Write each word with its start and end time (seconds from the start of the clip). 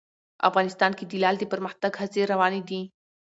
افغانستان 0.49 0.91
کې 0.97 1.05
د 1.07 1.13
لعل 1.23 1.35
د 1.39 1.43
پرمختګ 1.53 1.91
هڅې 2.01 2.21
روانې 2.31 2.61
دي. 2.69 2.81